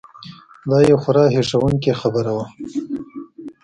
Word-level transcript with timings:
دا 0.69 0.77
یو 0.91 0.97
خورا 1.03 1.23
هیښوونکې 1.35 1.93
خبره 2.01 2.31
وه. 2.37 2.45